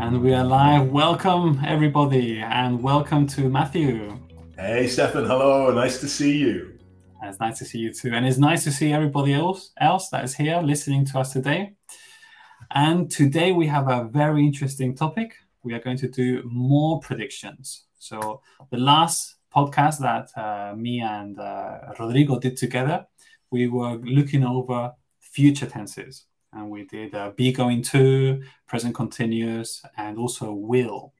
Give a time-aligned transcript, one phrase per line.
[0.00, 0.92] And we are live.
[0.92, 4.16] Welcome, everybody, and welcome to Matthew.
[4.56, 5.24] Hey, Stefan.
[5.24, 5.72] Hello.
[5.72, 6.78] Nice to see you.
[7.24, 8.12] It's nice to see you too.
[8.14, 11.74] And it's nice to see everybody else, else that is here listening to us today.
[12.70, 15.34] And today we have a very interesting topic.
[15.64, 17.86] We are going to do more predictions.
[17.98, 18.40] So,
[18.70, 23.04] the last podcast that uh, me and uh, Rodrigo did together,
[23.50, 29.82] we were looking over future tenses and we did uh, be going to, present continuous,
[29.96, 31.12] and also will.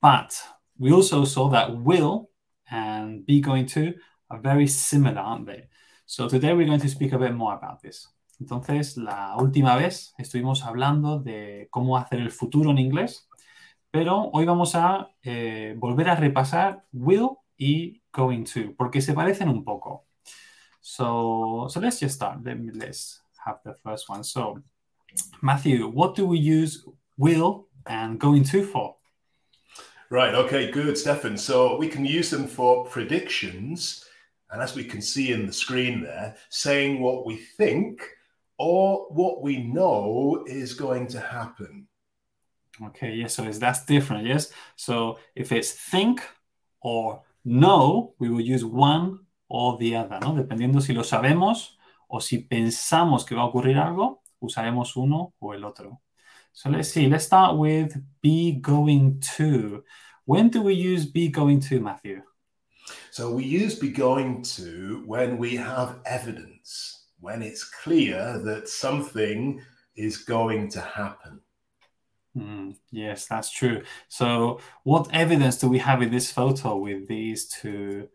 [0.00, 0.40] But
[0.78, 2.30] we also saw that will
[2.70, 3.94] and be going to
[4.30, 5.68] are very similar, aren't they?
[6.04, 8.08] So today we're going to speak a bit more about this.
[8.40, 13.28] Entonces, la última vez estuvimos hablando de cómo hacer el futuro en inglés,
[13.90, 19.48] pero hoy vamos a eh, volver a repasar will y going to, porque se parecen
[19.48, 20.06] un poco.
[20.80, 22.44] So, so let's just start.
[22.44, 24.24] Let me, let's have the first one.
[24.24, 24.60] So,
[25.40, 26.84] Matthew, what do we use
[27.16, 28.96] will and going to for?
[30.10, 30.34] Right.
[30.34, 30.70] Okay.
[30.70, 31.36] Good, Stefan.
[31.36, 34.04] So we can use them for predictions,
[34.50, 38.02] and as we can see in the screen there, saying what we think
[38.58, 41.88] or what we know is going to happen.
[42.88, 43.14] Okay.
[43.14, 43.34] Yes.
[43.34, 44.26] So that's different.
[44.26, 44.52] Yes.
[44.76, 46.22] So if it's think
[46.80, 50.34] or know, we will use one or the other, ¿no?
[50.34, 51.75] Dependiendo si lo sabemos
[52.08, 56.00] o si pensamos que va a ocurrir algo, usaremos uno o el otro.
[56.52, 59.84] So let's see, let's start with be going to.
[60.24, 62.22] When do we use be going to, Matthew?
[63.10, 69.60] So we use be going to when we have evidence, when it's clear that something
[69.96, 71.40] is going to happen.
[72.36, 73.82] Mm, yes, that's true.
[74.08, 78.08] So, what evidence do we have in this photo with these two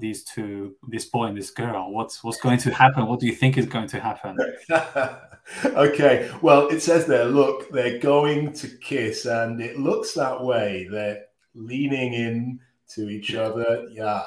[0.00, 1.92] these two, this boy and this girl?
[1.92, 3.06] What's what's going to happen?
[3.06, 4.36] What do you think is going to happen?
[5.64, 10.88] okay, well, it says there, look, they're going to kiss, and it looks that way.
[10.90, 12.60] They're leaning in
[12.94, 13.86] to each other.
[13.90, 14.22] Yeah,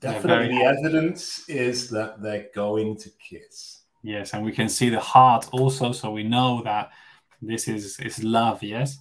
[0.00, 0.58] definitely.
[0.58, 3.82] The evidence is that they're going to kiss.
[4.02, 6.90] Yes, and we can see the heart also, so we know that
[7.42, 8.62] this is is love.
[8.62, 8.98] Yes.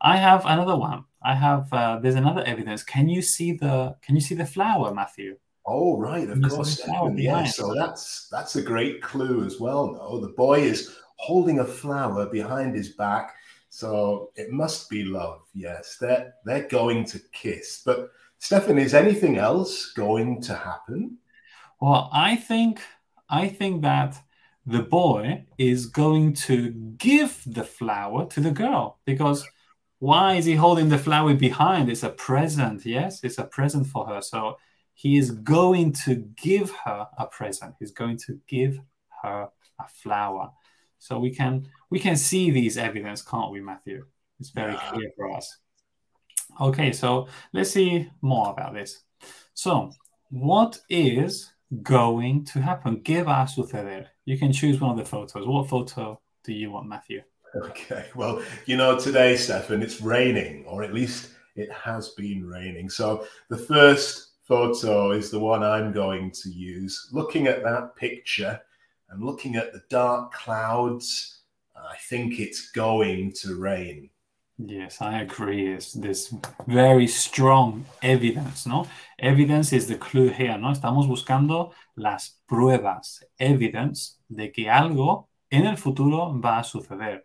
[0.00, 1.04] I have another one.
[1.22, 2.82] I have uh, there's another evidence.
[2.82, 5.36] Can you see the Can you see the flower, Matthew?
[5.66, 6.80] Oh right, of course.
[7.16, 9.92] Yeah, so that's that's a great clue as well.
[9.92, 13.34] No, the boy is holding a flower behind his back,
[13.68, 15.40] so it must be love.
[15.54, 17.82] Yes, they're they're going to kiss.
[17.84, 21.18] But Stefan, is anything else going to happen?
[21.80, 22.80] Well, I think
[23.28, 24.16] I think that
[24.66, 29.44] the boy is going to give the flower to the girl because
[29.98, 31.88] why is he holding the flower behind?
[31.88, 32.84] It's a present.
[32.84, 34.20] Yes, it's a present for her.
[34.20, 34.58] So
[34.94, 37.74] he is going to give her a present.
[37.78, 38.80] He's going to give
[39.22, 39.48] her
[39.78, 40.50] a flower.
[40.98, 44.04] So we can we can see these evidence, can't we, Matthew?
[44.40, 44.90] It's very yeah.
[44.90, 45.58] clear for us.
[46.60, 49.02] Okay, so let's see more about this.
[49.54, 49.90] So,
[50.30, 51.52] what is
[51.82, 53.02] going to happen?
[53.02, 54.06] ¿Qué va a suceder?
[54.24, 55.46] You can choose one of the photos.
[55.46, 57.22] What photo do you want, Matthew?
[57.64, 58.06] Okay.
[58.14, 62.90] Well, you know, today, Stefan, it's raining, or at least it has been raining.
[62.90, 67.08] So the first photo is the one I'm going to use.
[67.12, 68.60] Looking at that picture
[69.08, 71.40] and looking at the dark clouds,
[71.74, 74.10] I think it's going to rain.
[74.58, 75.74] Yes, I agree.
[75.74, 76.34] It's this
[76.66, 78.88] very strong evidence, ¿no?
[79.18, 80.72] Evidence is the clue here, ¿no?
[80.72, 87.24] Estamos buscando las pruebas, evidence de que algo en el futuro va a suceder.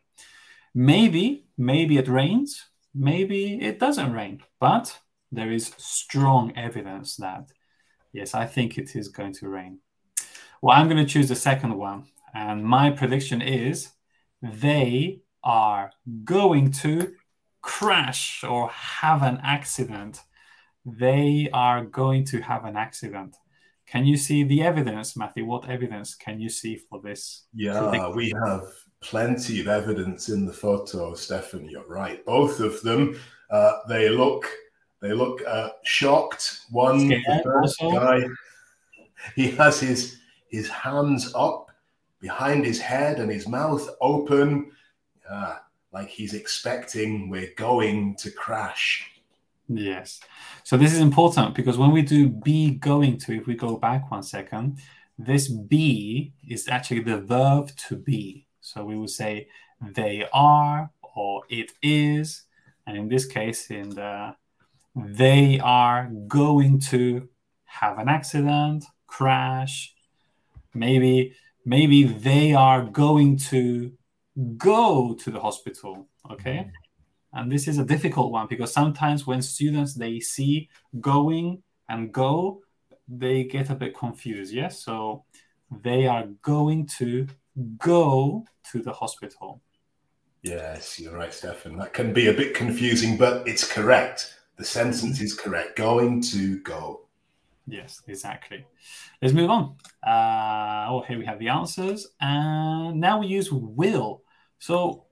[0.73, 4.97] Maybe, maybe it rains, maybe it doesn't rain, but
[5.31, 7.51] there is strong evidence that,
[8.13, 9.79] yes, I think it is going to rain.
[10.61, 12.05] Well, I'm going to choose the second one.
[12.33, 13.89] And my prediction is
[14.41, 15.91] they are
[16.23, 17.13] going to
[17.61, 20.21] crash or have an accident.
[20.85, 23.35] They are going to have an accident.
[23.87, 25.45] Can you see the evidence, Matthew?
[25.45, 27.45] What evidence can you see for this?
[27.53, 28.15] Yeah, prediction?
[28.15, 28.61] we have
[29.01, 31.67] plenty of evidence in the photo, Stefan.
[31.67, 32.23] You're right.
[32.25, 33.19] Both of them,
[33.49, 34.47] uh, they look
[35.01, 36.61] they look uh, shocked.
[36.69, 38.21] One the first guy,
[39.35, 41.71] he has his his hands up
[42.19, 44.71] behind his head and his mouth open,
[45.29, 45.55] uh,
[45.91, 49.09] like he's expecting we're going to crash.
[49.67, 50.19] Yes.
[50.63, 54.11] So this is important because when we do be going to, if we go back
[54.11, 54.79] one second,
[55.17, 58.45] this be is actually the verb to be.
[58.73, 59.47] So we would say
[59.81, 62.43] they are or it is.
[62.87, 64.35] And in this case, in the
[64.95, 67.29] they are going to
[67.65, 69.93] have an accident, crash.
[70.73, 71.35] Maybe
[71.65, 73.91] maybe they are going to
[74.57, 76.07] go to the hospital.
[76.29, 76.69] Okay.
[77.33, 80.69] and this is a difficult one because sometimes when students they see
[80.99, 82.61] going and go,
[83.07, 84.53] they get a bit confused.
[84.53, 85.25] Yes, so
[85.83, 87.27] they are going to
[87.77, 89.61] go to the hospital.
[90.43, 91.77] Yes, you're right, Stefan.
[91.77, 94.39] That can be a bit confusing, but it's correct.
[94.57, 95.75] The sentence is correct.
[95.75, 97.01] Going to go.
[97.67, 98.65] Yes, exactly.
[99.21, 99.75] Let's move on.
[100.05, 102.07] Uh, oh, here we have the answers.
[102.19, 104.23] And now we use will.
[104.57, 105.05] So,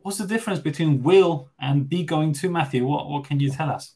[0.00, 2.86] what's the difference between will and be going to, Matthew?
[2.86, 3.94] What, what can you tell us?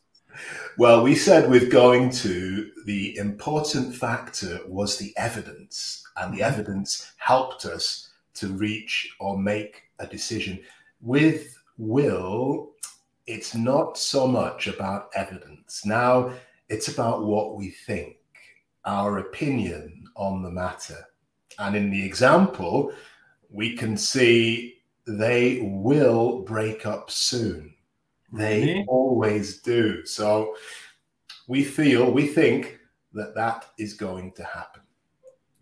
[0.79, 6.53] Well, we said with going to, the important factor was the evidence, and the mm-hmm.
[6.53, 10.61] evidence helped us to reach or make a decision.
[11.01, 12.73] With will,
[13.27, 15.85] it's not so much about evidence.
[15.87, 16.33] Now,
[16.69, 18.17] it's about what we think,
[18.85, 21.07] our opinion on the matter.
[21.59, 22.93] And in the example,
[23.51, 27.74] we can see they will break up soon.
[28.35, 28.85] They really?
[28.89, 30.05] always do.
[30.05, 30.55] So
[31.47, 32.79] we feel, we think
[33.13, 34.83] that that is going to happen.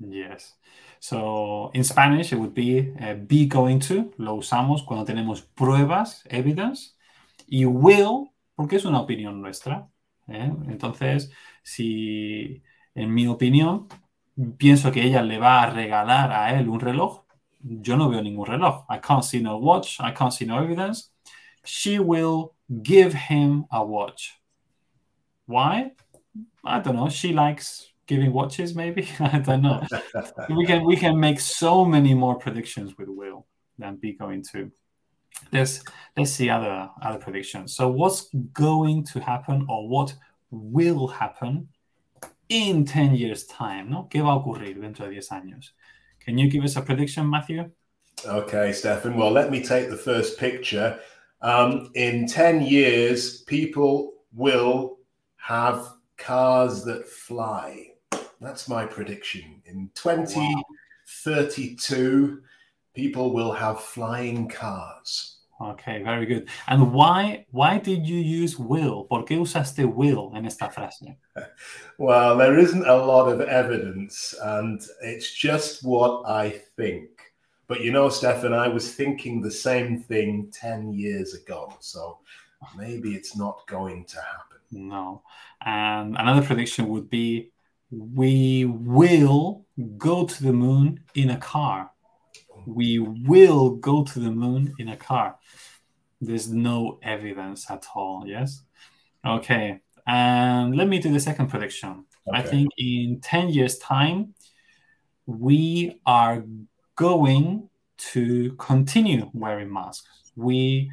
[0.00, 0.54] Yes.
[1.00, 6.22] So in Spanish it would be uh, be going to, lo usamos cuando tenemos pruebas,
[6.30, 6.94] evidence,
[7.46, 9.88] y will, porque es una opinión nuestra.
[10.28, 10.50] ¿eh?
[10.68, 11.30] Entonces,
[11.62, 12.62] si
[12.94, 13.88] en mi opinión
[14.56, 17.24] pienso que ella le va a regalar a él un reloj,
[17.60, 18.86] yo no veo ningún reloj.
[18.88, 21.11] I can't see no watch, I can't see no evidence.
[21.64, 24.38] She will give him a watch.
[25.46, 25.92] Why?
[26.64, 27.08] I don't know.
[27.08, 29.08] She likes giving watches, maybe.
[29.20, 29.82] I don't know.
[30.50, 33.46] we can we can make so many more predictions with will
[33.78, 34.70] than be going to
[35.52, 35.82] let's
[36.16, 37.74] let's see other other predictions.
[37.74, 40.14] So what's going to happen or what
[40.50, 41.68] will happen
[42.48, 44.08] in 10 years time, ¿no?
[44.10, 45.72] ¿Qué va a ocurrir dentro de 10 años?
[46.20, 47.70] Can you give us a prediction, Matthew?
[48.24, 49.16] Okay, Stefan.
[49.16, 51.00] Well, let me take the first picture.
[51.42, 54.96] Um, in 10 years, people will
[55.36, 57.88] have cars that fly.
[58.40, 59.62] That's my prediction.
[59.66, 62.36] In 2032, wow.
[62.94, 65.38] people will have flying cars.
[65.60, 66.48] Okay, very good.
[66.66, 69.04] And why why did you use will?
[69.04, 71.16] ¿Por qué usaste will en esta frase?
[71.98, 77.10] Well, there isn't a lot of evidence, and it's just what I think.
[77.68, 81.72] But you know, Stefan, I was thinking the same thing 10 years ago.
[81.80, 82.18] So
[82.76, 84.58] maybe it's not going to happen.
[84.70, 85.22] No.
[85.64, 87.50] And another prediction would be
[87.90, 89.64] we will
[89.96, 91.92] go to the moon in a car
[92.66, 95.36] we will go to the moon in a car.
[96.20, 98.24] There's no evidence at all.
[98.26, 98.62] Yes.
[99.26, 99.80] Okay.
[100.06, 102.04] And let me do the second prediction.
[102.28, 102.38] Okay.
[102.38, 104.34] I think in 10 years' time,
[105.26, 106.44] we are
[107.02, 107.68] going
[107.98, 110.30] to continue wearing masks.
[110.36, 110.92] We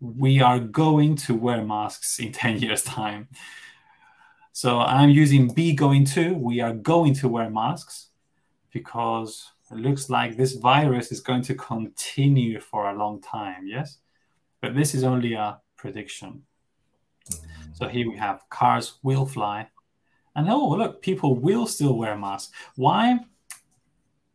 [0.00, 3.28] we are going to wear masks in 10 years' time.
[4.52, 6.34] So I'm using be going to.
[6.34, 8.08] We are going to wear masks
[8.72, 13.98] because it looks like this virus is going to continue for a long time, yes?
[14.60, 16.42] But this is only a prediction.
[17.30, 17.74] Mm-hmm.
[17.74, 19.68] So here we have cars will fly.
[20.34, 22.52] And oh, look, people will still wear masks.
[22.74, 23.20] Why?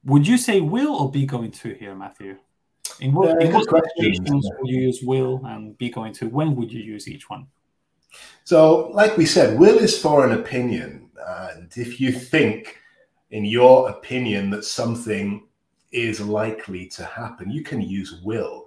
[0.05, 2.37] Would you say will or be going to here, Matthew?
[2.99, 3.67] In what, yeah, in what
[3.97, 6.27] situations would you use will and be going to?
[6.27, 7.47] When would you use each one?
[8.43, 11.09] So, like we said, will is for an opinion.
[11.27, 12.77] And if you think
[13.29, 15.47] in your opinion that something
[15.91, 18.65] is likely to happen, you can use will.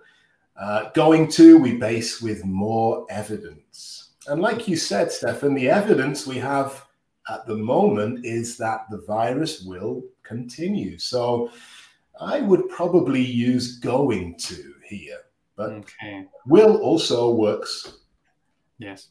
[0.57, 4.11] Uh, going to, we base with more evidence.
[4.29, 6.87] And like you said, Stefan, the evidence we have
[7.29, 10.99] at the moment is that the virus will continue.
[10.99, 11.51] So
[12.21, 14.57] I would probably use going to
[14.89, 15.21] here,
[15.57, 16.27] but okay.
[16.47, 18.01] will also works.
[18.79, 19.11] Yes.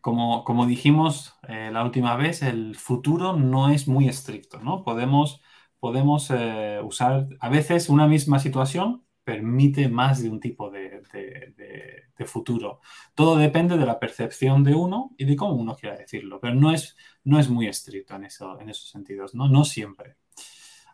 [0.00, 4.82] Como, como dijimos eh, la última vez, el futuro no es muy estricto, ¿no?
[4.82, 5.42] Podemos,
[5.78, 12.26] podemos eh, usar, a veces una misma situación permite más de un tipo de, de,
[12.26, 12.80] futuro.
[13.14, 16.70] Todo depende de la percepción de uno y de cómo uno quiera decirlo, pero no
[16.70, 19.48] es, no es muy estricto en, eso, en esos sentidos, ¿no?
[19.48, 20.16] No siempre.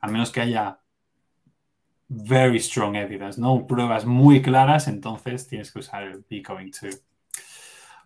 [0.02, 0.78] A menos que haya
[2.08, 3.66] very strong evidence, ¿no?
[3.66, 6.90] Pruebas muy claras, entonces tienes que usar el be going to.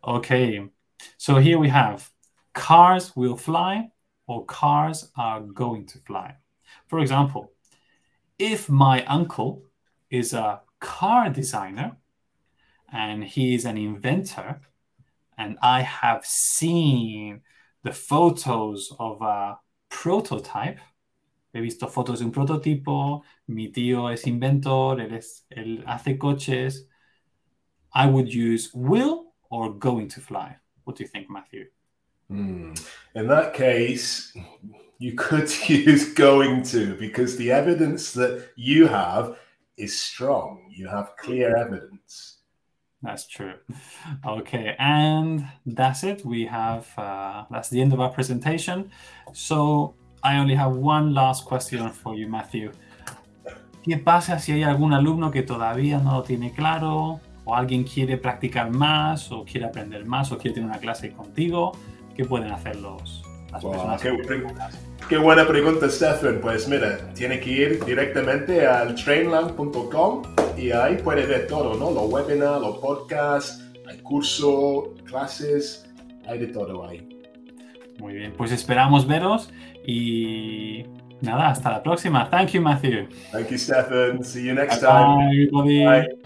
[0.03, 0.71] Ok.
[1.19, 2.11] So here we have
[2.53, 3.91] cars will fly
[4.27, 6.37] or cars are going to fly.
[6.89, 7.53] For example,
[8.39, 9.63] if my uncle
[10.09, 11.97] is a car designer
[12.93, 14.61] and he is an inventor,
[15.37, 17.43] and I have seen
[17.83, 20.79] the photos of a prototype,
[21.53, 26.87] he visto fotos de un prototipo, mi tío es inventor, él, es, él hace coches,
[27.95, 30.57] I would use will or going to fly.
[30.85, 31.67] What do you think, Matthew?
[32.29, 32.75] Hmm.
[33.15, 34.33] In that case,
[34.99, 39.37] you could use going to because the evidence that you have
[39.77, 40.67] is strong.
[40.71, 42.37] You have clear evidence.
[43.03, 43.55] That's true.
[44.27, 46.25] Okay, and that's it.
[46.25, 48.91] We have uh, that's the end of our presentation.
[49.33, 52.73] So I only have one last question for you, Matthew.
[53.83, 58.19] ¿Qué pasa si hay algún alumno que todavía no lo tiene claro o alguien quiere
[58.19, 61.73] practicar más o quiere aprender más o quiere tener una clase contigo?
[62.15, 64.03] ¿Qué pueden hacer los, las personas?
[64.03, 64.15] Qué,
[65.09, 66.41] qué, buena pregunta, Stephen.
[66.43, 70.23] Pues mira, tiene que ir directamente al trainlang.com
[70.59, 71.91] y ahí puede ver todo, ¿no?
[71.91, 75.89] Los webinars, los podcasts, el curso, clases,
[76.27, 77.20] hay de todo ahí.
[78.01, 79.51] Muy bien, pues esperamos veros
[79.87, 80.85] y
[81.21, 82.29] nada, hasta la próxima.
[82.31, 83.09] Thank you, Matthew.
[83.31, 84.25] Thank you, Stephen.
[84.25, 85.85] See you next Bye time.
[85.85, 86.20] Bye.